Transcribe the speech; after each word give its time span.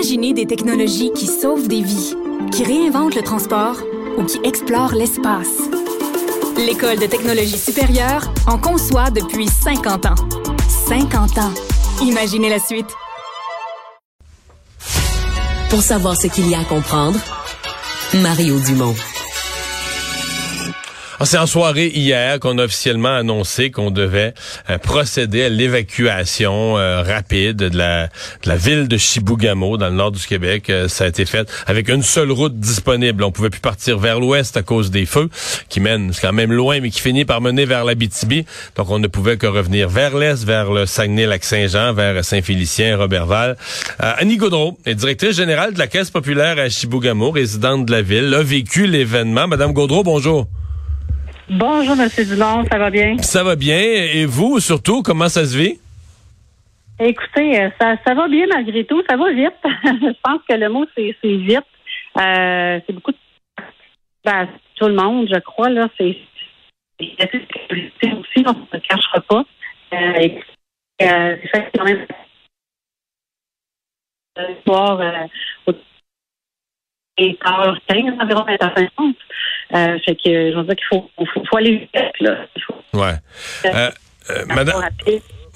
Imaginez 0.00 0.32
des 0.32 0.46
technologies 0.46 1.12
qui 1.12 1.26
sauvent 1.26 1.68
des 1.68 1.82
vies, 1.82 2.14
qui 2.52 2.64
réinventent 2.64 3.14
le 3.14 3.20
transport 3.20 3.76
ou 4.16 4.24
qui 4.24 4.40
explorent 4.44 4.94
l'espace. 4.94 5.58
L'École 6.56 6.98
de 6.98 7.04
technologie 7.04 7.58
supérieure 7.58 8.32
en 8.46 8.56
conçoit 8.56 9.10
depuis 9.10 9.46
50 9.46 10.06
ans. 10.06 10.14
50 10.88 11.36
ans. 11.36 11.52
Imaginez 12.00 12.48
la 12.48 12.60
suite. 12.60 12.88
Pour 15.68 15.82
savoir 15.82 16.16
ce 16.16 16.28
qu'il 16.28 16.48
y 16.48 16.54
a 16.54 16.60
à 16.60 16.64
comprendre, 16.64 17.20
Mario 18.14 18.58
Dumont. 18.60 18.94
Ah, 21.22 21.26
c'est 21.26 21.36
en 21.36 21.46
soirée 21.46 21.88
hier 21.94 22.40
qu'on 22.40 22.56
a 22.56 22.64
officiellement 22.64 23.14
annoncé 23.14 23.70
qu'on 23.70 23.90
devait 23.90 24.32
euh, 24.70 24.78
procéder 24.78 25.44
à 25.44 25.48
l'évacuation 25.50 26.78
euh, 26.78 27.02
rapide 27.02 27.58
de 27.58 27.76
la, 27.76 28.08
ville 28.56 28.88
de 28.88 28.96
Chibougamau 28.96 29.76
dans 29.76 29.90
le 29.90 29.96
nord 29.96 30.12
du 30.12 30.26
Québec. 30.26 30.70
Euh, 30.70 30.88
ça 30.88 31.04
a 31.04 31.08
été 31.08 31.26
fait 31.26 31.46
avec 31.66 31.90
une 31.90 32.02
seule 32.02 32.32
route 32.32 32.58
disponible. 32.58 33.22
On 33.22 33.32
pouvait 33.32 33.50
plus 33.50 33.60
partir 33.60 33.98
vers 33.98 34.18
l'ouest 34.18 34.56
à 34.56 34.62
cause 34.62 34.90
des 34.90 35.04
feux 35.04 35.28
qui 35.68 35.80
mènent 35.80 36.10
quand 36.22 36.32
même 36.32 36.54
loin, 36.54 36.80
mais 36.80 36.88
qui 36.88 37.02
finit 37.02 37.26
par 37.26 37.42
mener 37.42 37.66
vers 37.66 37.84
l'Abitibi. 37.84 38.46
Donc 38.76 38.88
on 38.88 38.98
ne 38.98 39.06
pouvait 39.06 39.36
que 39.36 39.46
revenir 39.46 39.90
vers 39.90 40.16
l'est, 40.16 40.42
vers 40.42 40.72
le 40.72 40.86
Saguenay-Lac-Saint-Jean, 40.86 41.92
vers 41.92 42.24
Saint-Félicien, 42.24 42.96
Robertval. 42.96 43.58
Annie 43.98 44.38
Gaudreau 44.38 44.78
directrice 44.86 45.36
générale 45.36 45.74
de 45.74 45.78
la 45.78 45.86
Caisse 45.86 46.10
populaire 46.10 46.58
à 46.58 46.70
Chibougamau, 46.70 47.30
résidente 47.30 47.84
de 47.84 47.92
la 47.92 48.00
ville, 48.00 48.32
a 48.32 48.42
vécu 48.42 48.86
l'événement. 48.86 49.46
Madame 49.46 49.74
Gaudreau, 49.74 50.02
bonjour. 50.02 50.46
Bonjour, 51.52 51.96
M. 52.00 52.08
Dumont, 52.28 52.64
ça 52.70 52.78
va 52.78 52.90
bien? 52.90 53.18
Ça 53.18 53.42
va 53.42 53.56
bien. 53.56 53.76
Et 53.76 54.24
vous, 54.24 54.60
surtout, 54.60 55.02
comment 55.02 55.28
ça 55.28 55.44
se 55.44 55.58
vit? 55.58 55.80
Écoutez, 57.00 57.60
euh, 57.60 57.70
ça, 57.80 57.96
ça 58.06 58.14
va 58.14 58.28
bien 58.28 58.46
malgré 58.46 58.84
tout. 58.84 59.02
Ça 59.10 59.16
va 59.16 59.32
vite. 59.32 59.58
Je 59.64 60.14
pense 60.22 60.42
que 60.48 60.54
le 60.54 60.68
mot, 60.68 60.86
c'est 60.96 61.16
vite. 61.24 61.58
Euh, 62.16 62.78
c'est 62.86 62.92
beaucoup 62.92 63.10
de... 63.10 63.16
Ben, 64.24 64.48
tout 64.76 64.86
le 64.86 64.94
monde, 64.94 65.26
je 65.28 65.40
crois, 65.40 65.70
là. 65.70 65.88
C'est 65.98 66.16
aussi, 67.00 68.44
on 68.46 68.52
ne 68.52 68.66
se 68.72 68.86
cachera 68.86 69.20
pas. 69.28 69.44
Euh, 69.92 70.28
euh, 71.02 71.36
c'est 71.42 71.48
fait 71.48 71.70
quand 71.76 71.84
même 71.84 72.06
soir 74.64 75.00
euh, 75.00 75.72
et 77.16 77.36
15 77.36 77.76
environ 78.20 78.44
à 78.44 78.74
50. 78.76 79.16
Euh, 79.72 79.98
fait 80.04 80.16
que 80.16 80.50
je 80.50 80.56
veux 80.56 80.64
dire 80.64 80.76
qu'il 80.76 80.86
faut, 80.88 81.10
faut, 81.16 81.44
faut, 81.48 81.56
aller 81.56 81.76
vite, 81.76 82.20
là. 82.20 82.46
Ouais. 82.92 83.14
Euh, 83.66 83.90
euh, 84.30 84.44
madame. 84.46 84.82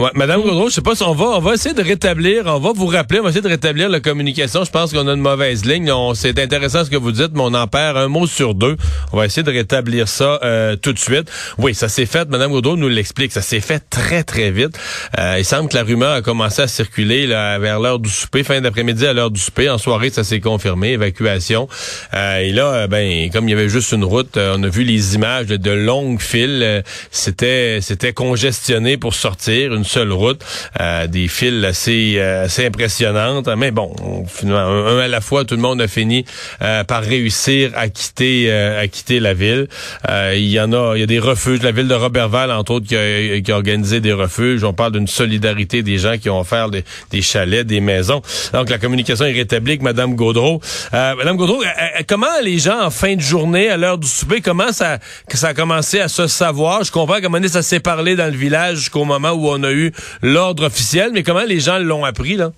Ouais, 0.00 0.11
Madame 0.17 0.42
Gaudreau, 0.42 0.69
je 0.69 0.75
sais 0.75 0.81
pas 0.81 0.97
si 0.97 1.05
on 1.05 1.14
va, 1.14 1.27
on 1.27 1.39
va 1.39 1.55
essayer 1.55 1.73
de 1.73 1.81
rétablir, 1.83 2.47
on 2.47 2.59
va 2.59 2.73
vous 2.75 2.87
rappeler, 2.87 3.20
on 3.20 3.23
va 3.23 3.28
essayer 3.28 3.42
de 3.42 3.48
rétablir 3.48 3.89
la 3.89 4.00
communication. 4.00 4.64
Je 4.64 4.70
pense 4.73 4.92
qu'on 4.92 5.06
a 5.06 5.12
une 5.12 5.20
mauvaise 5.20 5.64
ligne. 5.64 5.89
C'est 6.17 6.37
intéressant 6.41 6.84
ce 6.84 6.91
que 6.91 6.97
vous 6.97 7.12
dites, 7.12 7.31
mais 7.33 7.42
on 7.42 7.55
en 7.55 7.69
perd 7.69 7.97
un 7.97 8.09
mot 8.09 8.27
sur 8.27 8.56
deux. 8.56 8.77
On 9.12 9.19
va 9.19 9.27
essayer 9.27 9.45
de 9.45 9.53
rétablir 9.53 10.09
ça 10.09 10.41
euh, 10.42 10.75
tout 10.75 10.92
de 10.92 10.98
suite. 10.98 11.31
Oui, 11.59 11.77
ça 11.77 11.89
s'est 11.89 12.06
fait. 12.06 12.28
Madame 12.28 12.50
Gaudreau 12.50 12.77
nous 12.77 12.89
l'explique. 12.89 13.31
Ça 13.31 13.41
s'est 13.41 13.61
fait 13.61 13.84
très 13.89 14.25
très 14.25 14.50
vite. 14.50 14.77
Euh, 15.17 15.37
il 15.39 15.45
semble 15.45 15.69
que 15.69 15.77
la 15.77 15.84
rumeur 15.84 16.12
a 16.12 16.22
commencé 16.22 16.62
à 16.62 16.67
circuler 16.67 17.28
là, 17.28 17.61
vers 17.61 17.78
l'heure 17.78 18.00
du 18.00 18.11
souper, 18.11 18.42
fin 18.42 18.61
d'après-midi 18.61 19.06
à 19.06 19.12
l'heure 19.12 19.31
du 19.31 19.41
souper. 19.41 19.70
En 19.70 19.78
soirée, 19.78 20.11
ça 20.11 20.25
s'est 20.25 20.41
confirmé, 20.41 20.95
évacuation. 20.95 21.69
Euh, 22.15 22.39
et 22.39 22.50
là, 22.50 22.89
ben, 22.89 23.31
comme 23.31 23.48
il 23.48 23.53
y 23.53 23.55
avait 23.55 23.69
juste 23.69 23.92
une 23.92 24.05
route, 24.05 24.37
on 24.37 24.61
a 24.61 24.69
vu 24.69 24.83
les 24.83 25.15
images 25.15 25.47
de, 25.47 25.70
longues 25.70 26.20
files. 26.20 26.83
c'était 27.12 27.78
c'était 27.81 28.12
congestionné 28.12 28.97
pour 28.97 29.15
sortir 29.15 29.84
seule 29.85 30.13
route, 30.13 30.45
euh, 30.81 31.07
des 31.07 31.29
files 31.29 31.65
assez 31.65 32.15
euh, 32.17 32.45
assez 32.45 32.67
impressionnantes. 32.67 33.49
Mais 33.57 33.71
bon, 33.71 33.95
finalement, 34.27 34.87
un, 34.87 34.99
à 34.99 35.09
la 35.09 35.21
fois, 35.21 35.45
tout 35.45 35.55
le 35.55 35.63
monde 35.63 35.81
a 35.81 35.89
fini 35.89 36.25
euh, 36.63 36.85
par 36.85 37.03
réussir 37.03 37.71
à 37.77 37.89
quitter 37.89 38.53
à 38.53 38.87
quitter 38.89 39.21
la 39.21 39.35
ville. 39.35 39.69
il 40.35 40.49
y 40.49 40.61
en 40.61 40.73
a, 40.73 40.95
il 40.97 41.01
y 41.01 41.03
a 41.03 41.07
des 41.07 41.19
refuges. 41.19 41.62
La 41.62 41.73
ville 41.73 41.89
de 41.89 41.94
Robertval, 41.94 42.50
entre 42.50 42.73
autres, 42.73 42.87
qui 42.87 42.97
a, 42.97 43.41
qui 43.41 43.53
a 43.53 43.55
organisé 43.55 44.00
des 44.00 44.12
refuges. 44.12 44.65
On 44.65 44.73
parle 44.73 44.93
d'une 44.93 45.06
solidarité 45.06 45.83
des 45.83 45.99
gens 45.99 46.19
qui 46.19 46.31
ont 46.31 46.41
offert 46.41 46.71
des, 46.71 46.84
des, 47.11 47.23
chalets, 47.23 47.67
des 47.67 47.81
maisons. 47.81 48.23
Donc 48.53 48.71
la 48.71 48.78
communication 48.78 49.25
est 49.27 49.33
rétablie 49.33 49.73
avec 49.73 49.83
Madame 49.83 50.15
Gaudreau. 50.15 50.61
Madame 50.93 51.37
Gaudreau, 51.37 51.62
comment 52.09 52.27
les 52.43 52.59
gens 52.59 52.81
en 52.81 52.91
fin 52.91 53.15
de 53.15 53.21
journée, 53.21 53.69
à 53.69 53.77
l'heure 53.77 53.99
du 53.99 54.09
souper, 54.09 54.41
comment 54.41 54.73
ça 54.73 54.99
ça 55.33 55.49
a 55.49 55.55
commencé 55.55 56.00
à 56.00 56.09
se 56.09 56.27
savoir? 56.27 56.84
Je 56.84 56.93
comprends 56.93 57.21
comment 57.21 57.39
ça 57.49 57.62
s'est 57.62 57.81
parlé 57.81 58.17
dans 58.17 58.31
le 58.33 58.37
village 58.37 58.78
jusqu'au 58.78 59.05
moment 59.05 59.33
où 59.33 59.49
on 59.49 59.62
a 59.62 59.71
eu 59.75 59.93
l'ordre 60.23 60.67
officiel, 60.67 61.11
mais 61.12 61.23
comment 61.23 61.45
les 61.47 61.61
gens 61.61 61.79
l'ont 61.79 62.05
appris, 62.05 62.37
là? 62.37 62.51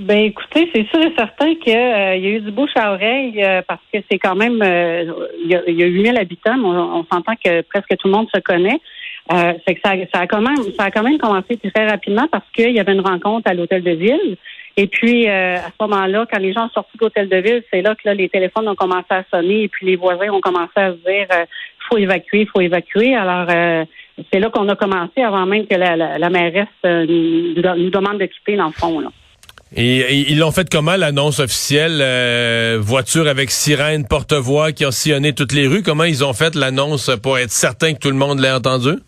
Ben 0.00 0.18
écoutez, 0.26 0.70
c'est 0.72 0.86
sûr 0.88 1.00
et 1.00 1.12
certain 1.16 1.54
qu'il 1.56 1.76
euh, 1.76 2.16
y 2.16 2.26
a 2.26 2.30
eu 2.30 2.40
du 2.40 2.50
bouche 2.52 2.70
à 2.76 2.92
oreille 2.92 3.42
euh, 3.42 3.62
parce 3.66 3.80
que 3.92 3.98
c'est 4.10 4.18
quand 4.18 4.36
même 4.36 4.62
euh, 4.62 5.04
il 5.44 5.50
y, 5.50 5.56
a, 5.56 5.68
y, 5.68 5.82
a 5.82 5.86
8000 5.86 6.16
habitants, 6.16 6.56
on, 6.64 7.04
s'entend 7.12 7.34
que 7.44 7.62
presque 7.62 7.96
tout 7.98 8.08
le 8.08 8.12
monde 8.12 8.28
se 8.32 8.40
connaît. 8.40 8.80
c'est 9.28 9.74
que 9.74 9.80
ça, 9.84 9.92
ça, 10.14 10.20
a 10.20 10.26
quand 10.26 10.40
même 10.40 10.56
ça 10.78 10.84
a 10.84 10.90
quand 10.90 11.02
même 11.02 11.18
commencé 11.18 11.56
très 11.56 11.88
rapidement 11.88 12.26
parce 12.30 12.44
qu'il 12.54 12.70
y 12.70 12.80
avait 12.80 12.92
une 12.92 13.00
rencontre 13.00 13.50
à 13.50 13.54
l'hôtel 13.54 13.82
de 13.82 13.90
ville. 13.90 14.36
Et 14.76 14.86
puis 14.86 15.28
à 15.28 15.66
ce 15.66 15.84
moment-là, 15.84 16.26
quand 16.30 16.38
les 16.38 16.52
gens 16.52 16.68
sont 16.68 16.74
sortis 16.74 16.96
de 16.98 17.04
l'hôtel 17.04 17.28
de 17.28 17.36
ville, 17.36 17.62
c'est 17.70 17.82
là 17.82 17.94
que 17.94 18.02
là, 18.04 18.14
les 18.14 18.28
téléphones 18.28 18.68
ont 18.68 18.74
commencé 18.74 19.10
à 19.10 19.24
sonner 19.30 19.64
et 19.64 19.68
puis 19.68 19.86
les 19.86 19.96
voisins 19.96 20.30
ont 20.30 20.40
commencé 20.40 20.72
à 20.76 20.92
se 20.92 20.96
dire 20.98 21.26
faut 21.90 21.98
évacuer, 21.98 22.46
faut 22.46 22.60
évacuer. 22.60 23.14
Alors 23.14 23.48
c'est 24.32 24.40
là 24.40 24.50
qu'on 24.50 24.68
a 24.68 24.76
commencé 24.76 25.22
avant 25.22 25.46
même 25.46 25.66
que 25.66 25.74
la, 25.74 25.96
la, 25.96 26.30
mairesse 26.30 26.68
euh, 26.84 27.06
nous, 27.06 27.90
demande 27.90 28.18
de 28.18 28.26
quitter, 28.26 28.56
dans 28.56 28.66
le 28.66 28.72
fond. 28.72 29.00
Là. 29.00 29.08
Et, 29.74 30.30
ils 30.30 30.38
l'ont 30.38 30.50
fait 30.50 30.68
comment, 30.70 30.96
l'annonce 30.96 31.40
officielle? 31.40 32.00
Euh, 32.00 32.78
voiture 32.80 33.26
avec 33.26 33.50
sirène, 33.50 34.06
porte-voix 34.06 34.72
qui 34.72 34.84
ont 34.84 34.90
sillonné 34.90 35.32
toutes 35.32 35.52
les 35.52 35.66
rues? 35.66 35.82
Comment 35.82 36.04
ils 36.04 36.24
ont 36.24 36.34
fait 36.34 36.54
l'annonce 36.54 37.10
pour 37.22 37.38
être 37.38 37.50
certain 37.50 37.94
que 37.94 37.98
tout 37.98 38.10
le 38.10 38.16
monde 38.16 38.40
l'ait 38.40 38.52
entendu? 38.52 38.98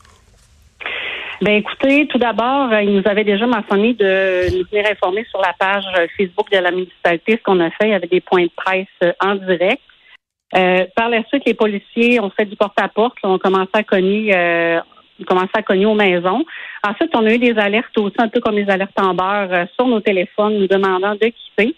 Ben 1.43 1.55
écoutez, 1.57 2.07
tout 2.07 2.19
d'abord, 2.19 2.73
euh, 2.73 2.81
ils 2.81 2.95
nous 2.95 3.03
avaient 3.05 3.25
déjà 3.25 3.47
mentionné 3.47 3.93
de 3.93 4.57
nous 4.57 4.65
venir 4.71 4.91
informer 4.91 5.27
sur 5.29 5.41
la 5.41 5.53
page 5.59 5.85
Facebook 6.17 6.51
de 6.51 6.59
la 6.59 6.71
municipalité 6.71 7.37
ce 7.37 7.43
qu'on 7.43 7.61
a 7.61 7.71
fait 7.71 7.93
avec 7.93 8.11
des 8.11 8.23
points 8.23 8.45
de 8.45 8.51
presse 8.57 9.15
en 9.21 9.35
direct. 9.35 9.83
par 10.97 11.11
la 11.11 11.23
suite, 11.25 11.43
les 11.45 11.55
policiers 11.55 12.21
ont 12.21 12.31
fait 12.31 12.47
du 12.47 12.57
porte-à-porte. 12.57 13.19
-porte, 13.19 13.29
ont 13.29 13.39
commencé 13.39 13.71
à 13.75 13.83
cogner 13.83 14.33
commencé 15.27 15.51
à 15.55 15.63
cogner 15.63 15.87
aux 15.87 15.95
maisons. 15.95 16.45
Ensuite, 16.87 17.11
on 17.15 17.25
a 17.27 17.33
eu 17.33 17.39
des 17.39 17.57
alertes 17.59 17.97
aussi, 17.99 18.17
un 18.19 18.29
peu 18.29 18.41
comme 18.41 18.57
les 18.57 18.69
alertes 18.69 18.99
en 18.99 19.15
beurre, 19.15 19.49
euh, 19.53 19.65
sur 19.77 19.87
nos 19.87 20.01
téléphones, 20.01 20.59
nous 20.59 20.67
demandant 20.67 21.15
de 21.15 21.27
quitter. 21.27 21.75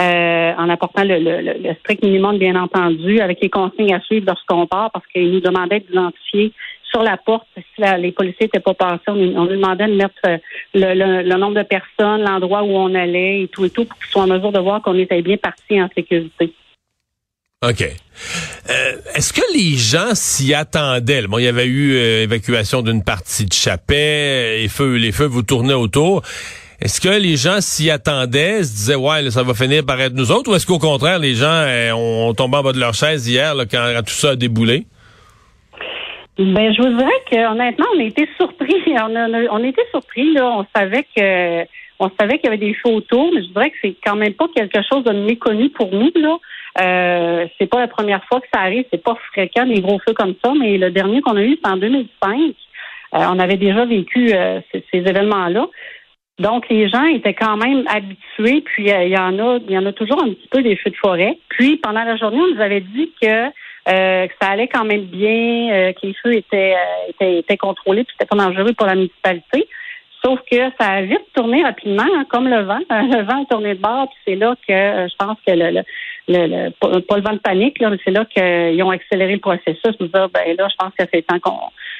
Euh, 0.00 0.52
en 0.56 0.70
apportant 0.70 1.02
le, 1.04 1.74
strict 1.80 2.02
minimum, 2.02 2.38
bien 2.38 2.56
entendu, 2.56 3.20
avec 3.20 3.40
les 3.42 3.50
consignes 3.50 3.94
à 3.94 4.00
suivre 4.00 4.24
lorsqu'on 4.26 4.66
part, 4.66 4.90
parce 4.90 5.06
qu'ils 5.08 5.30
nous 5.30 5.40
demandaient 5.40 5.80
d'identifier 5.80 6.52
sur 6.90 7.02
la 7.02 7.16
porte 7.16 7.46
si 7.56 7.82
les 7.98 8.12
policiers 8.12 8.46
n'étaient 8.46 8.60
pas 8.60 8.74
passés. 8.74 9.02
On, 9.08 9.14
nous 9.14 9.46
demandait 9.46 9.88
de 9.88 9.94
mettre 9.94 10.14
euh, 10.26 10.38
le, 10.74 11.36
nombre 11.36 11.56
de 11.56 11.62
personnes, 11.62 12.22
l'endroit 12.22 12.62
où 12.62 12.70
on 12.70 12.94
allait 12.94 13.42
et 13.42 13.48
tout 13.48 13.64
et 13.64 13.70
tout, 13.70 13.84
pour 13.84 13.98
qu'ils 13.98 14.08
soient 14.08 14.22
en 14.22 14.28
mesure 14.28 14.52
de 14.52 14.60
voir 14.60 14.80
qu'on 14.82 14.98
était 14.98 15.20
bien 15.22 15.36
parti 15.36 15.80
en 15.80 15.88
sécurité. 15.94 16.52
OK. 17.62 17.82
Euh, 17.82 18.96
est-ce 19.14 19.32
que 19.32 19.42
les 19.54 19.76
gens 19.76 20.14
s'y 20.14 20.52
attendaient? 20.52 21.22
Bon, 21.28 21.38
il 21.38 21.44
y 21.44 21.48
avait 21.48 21.66
eu 21.66 21.94
euh, 21.94 22.24
évacuation 22.24 22.82
d'une 22.82 23.04
partie 23.04 23.46
de 23.46 23.52
Chapet, 23.52 24.58
les 24.58 24.68
feux, 24.68 24.96
les 24.96 25.12
feux 25.12 25.26
vous 25.26 25.42
tournaient 25.42 25.72
autour. 25.72 26.22
Est-ce 26.80 27.00
que 27.00 27.08
les 27.08 27.36
gens 27.36 27.60
s'y 27.60 27.90
attendaient, 27.90 28.64
se 28.64 28.72
disaient 28.72 28.94
ouais, 28.96 29.30
ça 29.30 29.44
va 29.44 29.54
finir 29.54 29.86
par 29.86 30.00
être 30.00 30.14
nous 30.14 30.32
autres, 30.32 30.50
ou 30.50 30.56
est-ce 30.56 30.66
qu'au 30.66 30.80
contraire, 30.80 31.20
les 31.20 31.34
gens 31.34 31.46
euh, 31.46 31.92
ont, 31.92 32.34
tombé 32.34 32.56
en 32.56 32.62
bas 32.64 32.72
de 32.72 32.80
leur 32.80 32.94
chaise 32.94 33.28
hier 33.28 33.54
quand, 33.70 34.02
tout 34.04 34.12
ça 34.12 34.30
a 34.30 34.36
déboulé? 34.36 34.86
Ben, 36.38 36.74
je 36.74 36.82
vous 36.82 36.96
dirais 36.96 37.22
que 37.30 37.52
honnêtement, 37.52 37.86
on 37.94 38.00
a 38.00 38.04
été 38.04 38.28
surpris. 38.36 38.74
On, 38.88 39.14
a, 39.14 39.28
on 39.50 39.62
était 39.62 39.86
surpris 39.90 40.32
là. 40.34 40.50
On 40.58 40.66
savait 40.74 41.04
que 41.16 41.64
on 42.02 42.10
savait 42.18 42.38
qu'il 42.38 42.46
y 42.46 42.48
avait 42.48 42.56
des 42.56 42.74
feux 42.74 42.90
autour, 42.90 43.32
mais 43.32 43.42
je 43.42 43.48
dirais 43.48 43.70
que 43.70 43.76
c'est 43.80 43.96
quand 44.04 44.16
même 44.16 44.34
pas 44.34 44.48
quelque 44.54 44.80
chose 44.82 45.04
de 45.04 45.12
méconnu 45.12 45.70
pour 45.70 45.92
nous. 45.92 46.10
Euh, 46.80 47.46
c'est 47.58 47.66
pas 47.66 47.80
la 47.80 47.88
première 47.88 48.24
fois 48.24 48.40
que 48.40 48.46
ça 48.52 48.60
arrive, 48.60 48.84
c'est 48.90 49.02
pas 49.02 49.16
fréquent 49.32 49.66
des 49.66 49.80
gros 49.80 50.00
feux 50.06 50.14
comme 50.14 50.34
ça, 50.44 50.52
mais 50.58 50.78
le 50.78 50.90
dernier 50.90 51.20
qu'on 51.20 51.36
a 51.36 51.42
eu, 51.42 51.58
c'est 51.62 51.70
en 51.70 51.76
2005. 51.76 52.40
Euh, 52.40 52.52
on 53.12 53.38
avait 53.38 53.56
déjà 53.56 53.84
vécu 53.84 54.32
euh, 54.32 54.60
ces, 54.72 54.84
événements-là. 54.92 55.68
Donc 56.38 56.68
les 56.70 56.88
gens 56.88 57.04
étaient 57.04 57.34
quand 57.34 57.56
même 57.56 57.84
habitués, 57.86 58.62
puis 58.62 58.86
il 58.88 59.08
y 59.08 59.18
en 59.18 59.38
a, 59.38 59.58
il 59.58 59.70
y 59.70 59.78
en 59.78 59.86
a 59.86 59.92
toujours 59.92 60.20
un 60.22 60.30
petit 60.30 60.48
peu 60.50 60.62
des 60.62 60.76
feux 60.76 60.90
de 60.90 60.96
forêt. 60.96 61.38
Puis 61.50 61.76
pendant 61.76 62.02
la 62.02 62.16
journée, 62.16 62.40
on 62.40 62.54
nous 62.54 62.60
avait 62.60 62.80
dit 62.80 63.12
que, 63.20 63.48
ça 63.86 64.48
allait 64.48 64.68
quand 64.68 64.84
même 64.84 65.04
bien, 65.04 65.92
que 65.92 66.06
les 66.06 66.14
feux 66.22 66.34
étaient, 66.34 66.74
étaient, 67.08 67.38
étaient 67.40 67.56
contrôlés, 67.56 68.04
puis 68.04 68.14
c'était 68.18 68.28
pas 68.28 68.42
dangereux 68.42 68.72
pour 68.72 68.86
la 68.86 68.94
municipalité. 68.94 69.68
Sauf 70.24 70.38
que 70.50 70.56
ça 70.78 70.86
a 70.86 71.02
vite 71.02 71.26
tourné 71.34 71.62
rapidement, 71.64 72.04
hein, 72.04 72.24
comme 72.28 72.48
le 72.48 72.62
vent. 72.62 72.78
Le 72.90 73.22
vent 73.24 73.42
a 73.42 73.46
tourné 73.46 73.74
de 73.74 73.80
bord, 73.80 74.08
puis 74.08 74.18
c'est 74.24 74.36
là 74.36 74.54
que 74.66 74.72
je 74.72 75.16
pense 75.16 75.36
que 75.44 75.52
le, 75.52 75.82
le, 76.28 76.70
pas 76.70 77.16
le 77.16 77.22
vent 77.22 77.32
de 77.32 77.38
panique, 77.38 77.80
là, 77.80 77.90
mais 77.90 77.98
c'est 78.04 78.12
là 78.12 78.24
qu'ils 78.24 78.82
ont 78.82 78.90
accéléré 78.90 79.32
le 79.32 79.40
processus. 79.40 79.96
Nous 79.98 80.06
dire, 80.06 80.28
ben 80.28 80.56
là, 80.56 80.68
je 80.68 80.76
pense 80.78 80.92
que 80.96 81.04
c'est 81.12 81.26
temps 81.26 81.40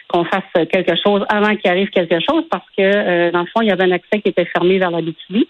qu'on 0.08 0.24
fasse 0.24 0.68
quelque 0.70 0.94
chose 1.02 1.24
avant 1.28 1.56
qu'il 1.56 1.70
arrive 1.70 1.88
quelque 1.90 2.20
chose, 2.20 2.44
parce 2.50 2.66
que 2.76 2.82
euh, 2.82 3.30
dans 3.32 3.40
le 3.40 3.46
fond, 3.46 3.62
il 3.62 3.68
y 3.68 3.72
avait 3.72 3.84
un 3.84 3.92
accès 3.92 4.20
qui 4.20 4.28
était 4.28 4.46
fermé 4.46 4.78
vers 4.78 4.90
la 4.90 5.00
BTV. 5.00 5.48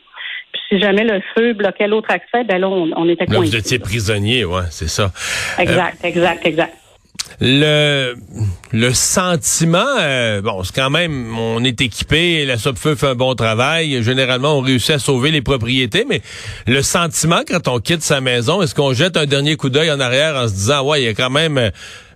si 0.68 0.78
jamais 0.78 1.04
le 1.04 1.20
feu 1.36 1.52
bloquait 1.52 1.88
l'autre 1.88 2.10
accès, 2.10 2.44
ben 2.44 2.58
là, 2.58 2.68
on, 2.68 3.08
était 3.08 3.26
Là, 3.26 3.38
vous 3.38 3.56
étiez 3.56 3.78
prisonnier, 3.78 4.44
ouais, 4.44 4.64
c'est 4.70 4.88
ça. 4.88 5.10
Exact, 5.58 6.04
exact, 6.04 6.46
exact. 6.46 6.81
Le, 7.40 8.14
le 8.72 8.92
sentiment, 8.92 9.84
euh, 9.98 10.42
bon, 10.42 10.62
c'est 10.62 10.74
quand 10.74 10.90
même, 10.90 11.36
on 11.36 11.64
est 11.64 11.80
équipé, 11.80 12.44
la 12.44 12.56
SOPFEU 12.56 12.94
fait 12.94 13.08
un 13.08 13.14
bon 13.14 13.34
travail. 13.34 14.02
Généralement, 14.02 14.58
on 14.58 14.60
réussit 14.60 14.90
à 14.90 14.98
sauver 14.98 15.30
les 15.30 15.42
propriétés, 15.42 16.04
mais 16.08 16.22
le 16.66 16.82
sentiment 16.82 17.42
quand 17.46 17.68
on 17.68 17.80
quitte 17.80 18.02
sa 18.02 18.20
maison, 18.20 18.62
est-ce 18.62 18.74
qu'on 18.74 18.92
jette 18.92 19.16
un 19.16 19.26
dernier 19.26 19.56
coup 19.56 19.70
d'œil 19.70 19.90
en 19.90 19.98
arrière 19.98 20.36
en 20.36 20.46
se 20.46 20.52
disant, 20.52 20.86
ouais, 20.86 21.02
il 21.02 21.04
y 21.04 21.08
a 21.08 21.14
quand 21.14 21.30
même, 21.30 21.58
euh, 21.58 21.70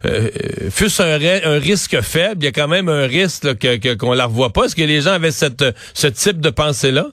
euh 0.04 0.30
fût 0.70 0.90
un, 1.00 1.18
un, 1.44 1.58
risque 1.58 2.00
faible, 2.02 2.42
il 2.42 2.44
y 2.44 2.48
a 2.48 2.52
quand 2.52 2.68
même 2.68 2.88
un 2.88 3.06
risque 3.06 3.58
que 3.58 3.94
qu'on 3.94 4.12
la 4.12 4.26
revoit 4.26 4.52
pas? 4.52 4.66
Est-ce 4.66 4.76
que 4.76 4.82
les 4.82 5.00
gens 5.00 5.12
avaient 5.12 5.32
cette, 5.32 5.64
ce 5.94 6.06
type 6.06 6.40
de 6.40 6.50
pensée-là? 6.50 7.06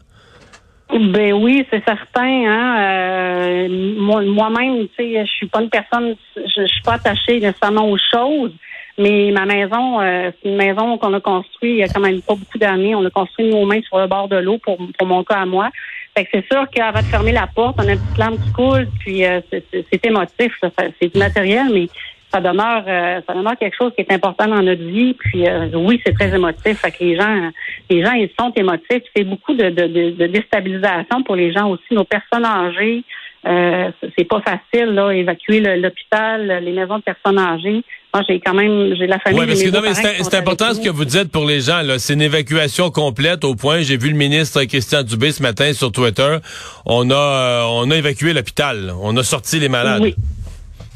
Ben 0.90 1.34
oui, 1.34 1.66
c'est 1.72 1.84
certain. 1.86 2.46
Hein? 2.46 2.78
Euh, 2.80 3.68
moi-même, 3.98 4.88
tu 4.90 4.96
sais, 4.98 5.26
je 5.26 5.32
suis 5.32 5.48
pas 5.48 5.62
une 5.62 5.70
personne, 5.70 6.16
je, 6.36 6.66
suis 6.66 6.82
pas 6.84 6.94
attachée 6.94 7.40
nécessairement 7.40 7.90
aux 7.90 7.98
choses, 7.98 8.52
mais 8.98 9.32
ma 9.32 9.46
maison, 9.46 10.02
euh, 10.02 10.30
c'est 10.42 10.50
une 10.50 10.58
maison 10.58 10.98
qu'on 10.98 11.14
a 11.14 11.20
construite 11.20 11.72
il 11.72 11.78
y 11.78 11.84
a 11.84 11.88
quand 11.88 12.02
même 12.02 12.22
pas 12.22 12.36
beaucoup 12.36 12.58
d'années. 12.58 12.94
On 12.94 13.02
l'a 13.02 13.10
construit 13.10 13.50
nous-mêmes 13.50 13.82
sur 13.84 13.98
le 13.98 14.08
bord 14.08 14.28
de 14.28 14.36
l'eau 14.36 14.60
pour, 14.60 14.78
pour 14.98 15.08
mon 15.08 15.24
cas 15.24 15.38
à 15.38 15.46
moi. 15.46 15.70
Fait 16.16 16.26
que 16.26 16.30
c'est 16.34 16.46
sûr 16.52 16.66
qu'avant 16.70 17.00
de 17.00 17.06
fermer 17.06 17.32
la 17.32 17.48
porte, 17.48 17.76
on 17.80 17.88
a 17.88 17.94
une 17.94 18.00
petite 18.00 18.18
lampe 18.20 18.40
qui 18.44 18.52
coule, 18.52 18.88
puis 19.00 19.26
euh, 19.26 19.42
c'est 19.50 20.06
émotif, 20.06 20.54
c'est 21.02 21.16
matériel, 21.16 21.70
mais 21.74 21.88
ça 22.34 22.42
demeure 22.42 22.84
euh, 22.88 23.22
ça 23.28 23.34
demeure 23.34 23.58
quelque 23.58 23.76
chose 23.80 23.92
qui 23.96 24.02
est 24.02 24.12
important 24.12 24.48
dans 24.48 24.62
notre 24.62 24.84
vie. 24.84 25.14
Puis 25.14 25.48
euh, 25.48 25.68
oui, 25.76 26.02
c'est 26.06 26.14
très 26.14 26.34
émotif. 26.34 26.80
Fait 26.80 26.92
que 26.92 27.04
les 27.04 27.16
gens, 27.16 27.52
les 27.90 28.04
gens, 28.04 28.14
ils 28.14 28.30
sont 28.40 28.52
émotifs. 28.56 29.04
C'est 29.16 29.24
beaucoup 29.24 29.54
de, 29.54 29.70
de, 29.70 30.12
de, 30.12 30.28
déstabilisation 30.28 31.24
pour 31.24 31.36
les 31.36 31.54
gens 31.54 31.70
aussi. 31.70 31.84
Nos 31.92 32.06
personnes 32.06 32.46
âgées, 32.46 33.04
euh, 33.46 33.92
c'est 34.18 34.26
pas 34.26 34.42
facile 34.42 34.94
là, 34.94 35.12
évacuer 35.12 35.60
l'hôpital, 35.60 36.64
les 36.64 36.72
maisons 36.72 36.98
de 36.98 37.04
personnes 37.04 37.40
âgées. 37.40 37.84
Moi, 38.14 38.24
j'ai 38.30 38.40
quand 38.40 38.54
même, 38.54 38.96
j'ai 38.96 39.08
la 39.08 39.20
famille. 39.20 39.40
Oui, 39.40 39.48
parce 39.48 39.64
que 39.64 39.70
non, 39.70 39.82
mais 39.82 39.94
c'est 39.94 40.36
important 40.36 40.74
ce 40.74 40.80
que 40.80 40.90
vous 40.90 41.06
dites 41.06 41.32
pour 41.32 41.46
les 41.46 41.62
gens. 41.62 41.82
C'est 41.98 42.14
une 42.14 42.22
évacuation 42.22 42.92
complète 42.92 43.44
au 43.44 43.56
point. 43.56 43.82
J'ai 43.82 43.98
vu 43.98 44.10
le 44.10 44.16
ministre 44.16 44.64
Christian 44.66 45.02
Dubé 45.02 45.32
ce 45.32 45.42
matin 45.42 45.74
sur 45.74 45.92
Twitter. 45.92 46.38
On 46.86 47.10
a, 47.10 47.16
euh, 47.16 47.64
on 47.70 47.90
a 47.90 47.96
évacué 47.96 48.34
l'hôpital. 48.34 48.94
On 49.02 49.18
a 49.18 49.24
sorti 49.24 49.60
les 49.60 49.70
malades. 49.70 50.02
Oui. 50.04 50.16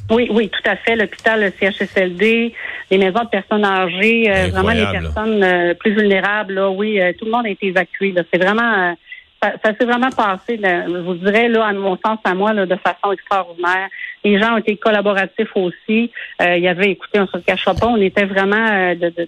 Oui, 0.10 0.28
oui, 0.32 0.50
tout 0.50 0.70
à 0.70 0.76
fait. 0.78 0.96
L'hôpital, 0.96 1.42
le 1.42 1.52
CHSLD, 1.52 2.54
les 2.92 2.98
maisons 2.98 3.24
de 3.24 3.30
personnes 3.30 3.66
âgées, 3.66 4.32
euh, 4.32 4.48
vraiment 4.48 4.72
les 4.72 5.00
personnes 5.00 5.44
euh, 5.44 5.74
plus 5.74 5.94
vulnérables. 5.94 6.54
Là, 6.54 6.70
oui, 6.70 7.02
euh, 7.02 7.12
tout 7.18 7.26
le 7.26 7.32
monde 7.32 7.46
a 7.46 7.50
été 7.50 7.68
évacué. 7.68 8.14
C'est 8.32 8.42
vraiment, 8.42 8.96
ça, 9.42 9.52
s'est 9.64 9.86
vraiment 9.86 10.10
passé. 10.12 10.60
je 10.62 11.00
vous 11.00 11.16
dirais 11.16 11.50
là, 11.50 11.66
à 11.66 11.74
mon 11.74 11.98
sens, 11.98 12.20
à 12.24 12.34
moi, 12.34 12.54
là, 12.54 12.66
de 12.66 12.76
façon 12.78 13.12
extraordinaire. 13.12 13.90
Les 14.24 14.40
gens 14.40 14.54
ont 14.54 14.58
été 14.58 14.78
collaboratifs 14.78 15.56
aussi. 15.56 16.12
il 16.40 16.60
y 16.60 16.68
avait, 16.70 16.92
écoutez, 16.92 17.20
on 17.20 17.28
se 17.28 17.38
le 17.38 17.44
cachera 17.44 17.74
pas, 17.74 17.88
on 17.88 17.98
était 17.98 18.26
vraiment 18.26 18.94
de, 18.94 19.10
de, 19.10 19.28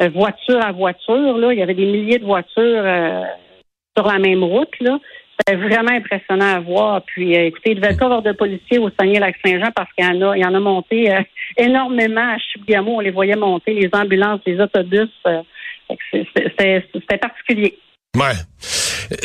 de, 0.00 0.08
voiture 0.08 0.64
à 0.64 0.72
voiture. 0.72 1.36
Là, 1.36 1.52
il 1.52 1.58
y 1.58 1.62
avait 1.62 1.74
des 1.74 1.86
milliers 1.86 2.18
de 2.18 2.24
voitures 2.24 2.84
sur 3.96 4.06
la 4.06 4.18
même 4.18 4.42
route. 4.42 4.80
Là. 4.80 4.98
C'était 5.38 5.56
vraiment 5.56 5.90
impressionnant 5.90 6.54
à 6.54 6.60
voir. 6.60 7.02
Puis, 7.02 7.36
euh, 7.36 7.46
écoutez, 7.46 7.72
il 7.72 7.80
devait 7.80 7.96
pas 7.96 8.04
avoir 8.06 8.22
de 8.22 8.32
policiers 8.32 8.78
au 8.78 8.88
Saguenay-Lac-Saint-Jean 8.90 9.72
parce 9.74 9.92
qu'il 9.92 10.04
y 10.04 10.08
en 10.08 10.30
a, 10.30 10.36
il 10.36 10.42
y 10.42 10.46
en 10.46 10.54
a 10.54 10.60
monté 10.60 11.12
euh, 11.12 11.20
énormément 11.56 12.34
à 12.34 12.38
Chibougamau. 12.38 12.96
On 12.96 13.00
les 13.00 13.10
voyait 13.10 13.36
monter, 13.36 13.74
les 13.74 13.90
ambulances, 13.92 14.40
les 14.46 14.60
autobus. 14.60 15.10
Euh, 15.26 15.42
c'était 16.12 17.18
particulier. 17.18 17.78
Ouais. 18.16 18.34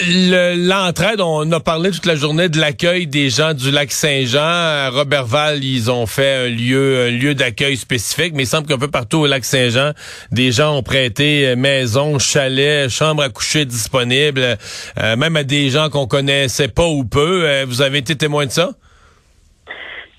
L'entraide, 0.07 1.21
on 1.21 1.51
a 1.51 1.59
parlé 1.59 1.91
toute 1.91 2.05
la 2.05 2.15
journée 2.15 2.49
de 2.49 2.59
l'accueil 2.59 3.07
des 3.07 3.29
gens 3.29 3.53
du 3.53 3.71
lac 3.71 3.91
Saint-Jean. 3.91 4.39
À 4.41 4.89
Robertval, 4.89 5.63
ils 5.63 5.89
ont 5.91 6.05
fait 6.05 6.47
un 6.47 6.49
lieu, 6.49 7.07
un 7.07 7.11
lieu 7.11 7.33
d'accueil 7.33 7.77
spécifique, 7.77 8.33
mais 8.35 8.43
il 8.43 8.47
semble 8.47 8.67
qu'un 8.67 8.77
peu 8.77 8.89
partout 8.89 9.19
au 9.19 9.27
lac 9.27 9.45
Saint-Jean, 9.45 9.91
des 10.31 10.51
gens 10.51 10.77
ont 10.77 10.83
prêté 10.83 11.55
maison, 11.55 12.19
chalet, 12.19 12.89
chambre 12.89 13.23
à 13.23 13.29
coucher 13.29 13.65
disponible, 13.65 14.57
euh, 14.97 15.15
même 15.15 15.35
à 15.35 15.43
des 15.43 15.69
gens 15.69 15.89
qu'on 15.89 16.07
connaissait 16.07 16.67
pas 16.67 16.87
ou 16.87 17.03
peu. 17.05 17.43
Euh, 17.45 17.65
vous 17.67 17.81
avez 17.81 17.99
été 17.99 18.15
témoin 18.15 18.45
de 18.45 18.51
ça? 18.51 18.71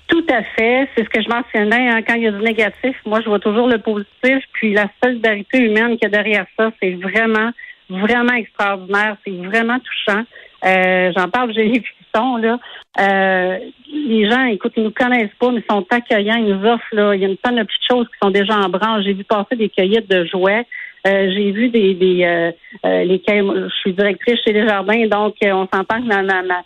Tout 0.07 0.25
à 0.29 0.43
fait. 0.43 0.89
C'est 0.95 1.05
ce 1.05 1.09
que 1.09 1.21
je 1.21 1.29
mentionnais. 1.29 1.89
Hein. 1.89 2.01
Quand 2.05 2.15
il 2.15 2.23
y 2.23 2.27
a 2.27 2.31
du 2.31 2.43
négatif, 2.43 2.95
moi, 3.05 3.21
je 3.21 3.29
vois 3.29 3.39
toujours 3.39 3.67
le 3.67 3.77
positif. 3.77 4.43
Puis 4.53 4.73
la 4.73 4.87
solidarité 5.01 5.59
humaine 5.59 5.97
qu'il 5.97 6.03
y 6.03 6.05
a 6.05 6.09
derrière 6.09 6.45
ça, 6.57 6.71
c'est 6.81 6.95
vraiment 6.95 7.51
vraiment 7.99 8.33
extraordinaire. 8.33 9.17
C'est 9.25 9.37
vraiment 9.45 9.77
touchant. 9.79 10.23
Euh, 10.65 11.11
J'en 11.15 11.29
parle, 11.29 11.53
j'ai 11.55 11.65
les 11.65 11.81
frissons, 11.81 12.37
là. 12.37 12.59
Euh, 12.99 13.57
les 13.93 14.29
gens, 14.29 14.45
écoute, 14.45 14.73
ils 14.77 14.83
nous 14.83 14.91
connaissent 14.91 15.35
pas, 15.39 15.51
mais 15.51 15.59
ils 15.59 15.71
sont 15.71 15.85
accueillants. 15.89 16.37
Ils 16.37 16.55
nous 16.55 16.65
offrent, 16.67 16.93
là. 16.93 17.15
Il 17.15 17.21
y 17.21 17.25
a 17.25 17.27
une 17.27 17.37
tonne 17.37 17.57
de 17.57 17.63
petites 17.63 17.89
choses 17.89 18.07
qui 18.07 18.17
sont 18.21 18.31
déjà 18.31 18.57
en 18.57 18.69
branche. 18.69 19.03
J'ai 19.03 19.13
vu 19.13 19.23
passer 19.23 19.55
des 19.55 19.69
cueillettes 19.69 20.09
de 20.09 20.25
jouets. 20.25 20.65
Euh, 21.07 21.31
j'ai 21.33 21.51
vu 21.51 21.69
des, 21.69 21.95
des 21.95 22.23
euh, 22.23 22.51
euh 22.85 23.03
les 23.03 23.19
je 23.27 23.73
suis 23.79 23.93
directrice 23.93 24.39
chez 24.45 24.53
les 24.53 24.67
jardins, 24.67 25.07
donc 25.07 25.33
on 25.41 25.67
s'entend 25.73 25.99
que 25.99 26.05
ma, 26.05 26.21
ma, 26.21 26.43
ma 26.43 26.61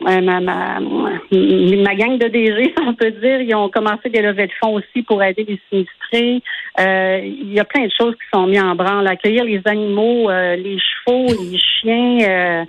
ma, 0.00 1.94
gang 1.94 2.18
de 2.18 2.28
DG, 2.28 2.74
on 2.86 2.94
peut 2.94 3.10
dire, 3.10 3.40
ils 3.40 3.54
ont 3.54 3.68
commencé 3.68 4.08
des 4.08 4.22
levées 4.22 4.46
de 4.46 4.52
fonds 4.62 4.74
aussi 4.74 5.02
pour 5.02 5.22
aider 5.22 5.44
les 5.46 5.60
sinistrés. 5.68 6.42
Euh, 6.78 7.20
il 7.22 7.52
y 7.52 7.60
a 7.60 7.64
plein 7.64 7.84
de 7.84 7.92
choses 7.96 8.14
qui 8.14 8.26
sont 8.32 8.46
mises 8.46 8.62
en 8.62 8.74
branle. 8.74 9.06
Accueillir 9.06 9.44
les 9.44 9.60
animaux, 9.64 10.30
euh, 10.30 10.56
les 10.56 10.78
chevaux, 10.78 11.26
les 11.28 11.58
chiens. 11.58 12.18
Euh, 12.22 12.64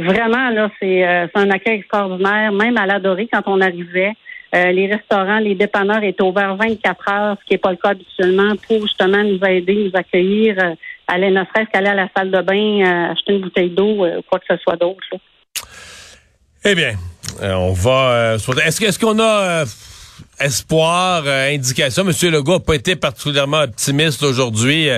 vraiment, 0.00 0.50
là, 0.50 0.70
c'est 0.80 1.04
un 1.34 1.50
accueil 1.50 1.80
extraordinaire. 1.80 2.52
Même 2.52 2.76
à 2.76 2.86
l'adoré, 2.86 3.28
quand 3.32 3.42
on 3.46 3.60
arrivait, 3.60 4.12
les 4.52 4.86
restaurants, 4.88 5.38
les 5.38 5.54
dépanneurs 5.54 6.02
étaient 6.02 6.24
ouverts 6.24 6.56
24 6.56 7.08
heures, 7.08 7.36
ce 7.40 7.44
qui 7.46 7.54
n'est 7.54 7.58
pas 7.58 7.70
le 7.70 7.76
cas 7.76 7.90
habituellement, 7.90 8.52
pour 8.66 8.82
justement 8.82 9.22
nous 9.22 9.38
aider, 9.46 9.74
nous 9.74 9.92
accueillir, 9.98 10.56
aller 11.06 11.30
ne 11.30 11.44
serait-ce 11.44 11.70
qu'aller 11.70 11.90
à 11.90 11.94
la 11.94 12.08
salle 12.16 12.32
de 12.32 12.40
bain, 12.40 13.10
acheter 13.12 13.34
une 13.34 13.42
bouteille 13.42 13.70
d'eau, 13.70 14.04
quoi 14.28 14.40
que 14.40 14.46
ce 14.50 14.56
soit 14.56 14.76
d'autre. 14.76 15.06
Eh 16.62 16.74
bien, 16.74 16.94
euh, 17.40 17.54
on 17.54 17.72
va. 17.72 18.10
Euh, 18.12 18.38
est-ce 18.66 18.98
qu'on 18.98 19.18
a 19.18 19.22
euh, 19.22 19.66
espoir, 20.38 21.26
indication? 21.26 22.04
Monsieur 22.04 22.30
Legault 22.30 22.58
n'a 22.58 22.60
pas 22.60 22.74
été 22.74 22.96
particulièrement 22.96 23.62
optimiste 23.62 24.22
aujourd'hui 24.22 24.90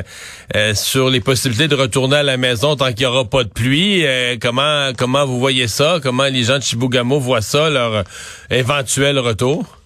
sur 0.75 1.09
les 1.09 1.21
possibilités 1.21 1.69
de 1.69 1.77
retourner 1.77 2.17
à 2.17 2.23
la 2.25 2.37
maison 2.37 2.75
tant 2.75 2.89
qu'il 2.89 3.07
n'y 3.07 3.07
aura 3.07 3.25
pas 3.25 3.45
de 3.45 3.49
pluie. 3.49 4.05
comment 4.41 4.91
comment 4.99 5.25
vous 5.25 5.39
voyez 5.39 5.69
ça? 5.69 6.01
Comment 6.03 6.25
les 6.25 6.43
gens 6.43 6.59
de 6.59 6.65
Chibougamau 6.65 7.21
voient 7.21 7.43
ça 7.43 7.71
leur 7.71 8.03
éventuel 8.51 9.21
retour? 9.21 9.82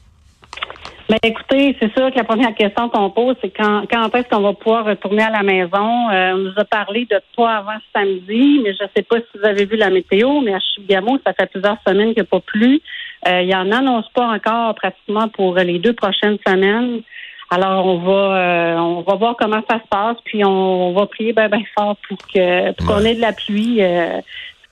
Ben 1.08 1.18
écoutez, 1.22 1.76
c'est 1.80 1.92
sûr 1.96 2.10
que 2.10 2.16
la 2.16 2.24
première 2.24 2.54
question 2.54 2.88
qu'on 2.88 3.10
pose, 3.10 3.36
c'est 3.40 3.50
quand, 3.50 3.84
quand 3.88 4.12
est-ce 4.16 4.28
qu'on 4.28 4.40
va 4.40 4.54
pouvoir 4.54 4.84
retourner 4.86 5.22
à 5.22 5.30
la 5.30 5.44
maison? 5.44 6.10
Euh, 6.10 6.32
on 6.34 6.38
nous 6.38 6.54
a 6.56 6.64
parlé 6.64 7.06
de 7.08 7.20
pas 7.36 7.58
avant 7.58 7.78
samedi, 7.94 8.60
mais 8.64 8.74
je 8.74 8.82
ne 8.82 8.88
sais 8.96 9.02
pas 9.02 9.18
si 9.18 9.38
vous 9.38 9.46
avez 9.46 9.66
vu 9.66 9.76
la 9.76 9.90
météo, 9.90 10.40
mais 10.40 10.52
à 10.52 10.58
Chibougamau, 10.58 11.18
ça 11.24 11.32
fait 11.32 11.48
plusieurs 11.48 11.76
semaines 11.86 12.08
qu'il 12.08 12.22
n'y 12.22 12.28
a 12.28 12.30
pas 12.30 12.40
plu. 12.40 12.80
Euh, 13.28 13.42
il 13.42 13.54
en 13.54 13.70
annonce 13.70 14.08
pas 14.14 14.26
encore 14.26 14.74
pratiquement 14.74 15.28
pour 15.28 15.54
les 15.54 15.78
deux 15.78 15.92
prochaines 15.92 16.38
semaines. 16.44 17.02
Alors 17.50 17.86
on 17.86 17.98
va 17.98 18.36
euh, 18.36 18.76
on 18.76 19.02
va 19.02 19.14
voir 19.14 19.36
comment 19.38 19.62
ça 19.70 19.78
se 19.78 19.86
passe, 19.88 20.16
puis 20.24 20.44
on, 20.44 20.92
va 20.92 21.06
prier 21.06 21.32
bien 21.32 21.48
ben 21.48 21.62
fort 21.78 21.96
pour 22.08 22.18
que 22.18 22.72
pour 22.72 22.86
qu'on 22.86 23.04
ait 23.04 23.14
de 23.14 23.20
la 23.20 23.32
pluie. 23.32 23.80
Euh, 23.80 24.20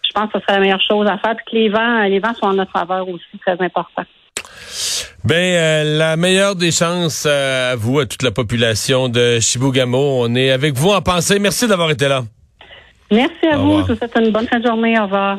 je 0.02 0.12
pense 0.12 0.32
que 0.32 0.38
ce 0.38 0.44
serait 0.44 0.54
la 0.54 0.60
meilleure 0.60 0.82
chose 0.82 1.06
à 1.06 1.18
faire, 1.18 1.36
puis 1.36 1.44
que 1.46 1.56
les 1.56 1.68
vents 1.68 2.02
les 2.02 2.18
vents 2.18 2.34
soient 2.34 2.48
en 2.48 2.54
notre 2.54 2.72
faveur 2.72 3.08
aussi, 3.08 3.38
très 3.40 3.60
important. 3.60 4.02
Ben, 5.24 5.36
euh, 5.36 5.98
la 5.98 6.16
meilleure 6.18 6.54
des 6.54 6.70
chances 6.70 7.24
euh, 7.26 7.72
à 7.72 7.76
vous, 7.76 7.98
à 7.98 8.04
toute 8.04 8.22
la 8.22 8.30
population 8.30 9.08
de 9.08 9.40
Chibougamau. 9.40 10.22
On 10.22 10.34
est 10.34 10.50
avec 10.50 10.74
vous 10.74 10.90
en 10.90 11.00
pensée. 11.00 11.38
Merci 11.38 11.66
d'avoir 11.66 11.90
été 11.90 12.08
là. 12.08 12.24
Merci 13.10 13.46
à 13.50 13.56
vous. 13.56 13.80
Je 13.82 13.92
vous 13.92 13.96
souhaite 13.96 14.12
une 14.16 14.32
bonne 14.32 14.46
fin 14.46 14.58
de 14.58 14.66
journée. 14.66 14.98
Au 14.98 15.04
revoir. 15.04 15.38